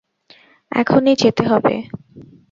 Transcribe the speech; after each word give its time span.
এখনি 0.71 1.11
যেতে 1.15 1.43
হবে। 1.47 1.73